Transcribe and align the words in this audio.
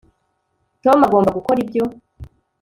tom 0.83 0.97
agomba 1.07 1.29
gukora 1.37 1.57
ibyo 1.65 1.83